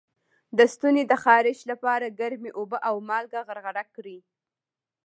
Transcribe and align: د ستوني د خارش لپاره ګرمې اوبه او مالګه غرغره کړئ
د 0.57 0.59
ستوني 0.73 1.03
د 1.07 1.13
خارش 1.23 1.59
لپاره 1.71 2.15
ګرمې 2.19 2.51
اوبه 2.59 2.77
او 2.89 2.95
مالګه 3.07 3.39
غرغره 3.47 3.83
کړئ 3.95 4.19